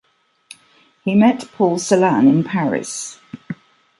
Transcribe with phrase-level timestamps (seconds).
[1.03, 3.19] He met Paul Celan in Paris.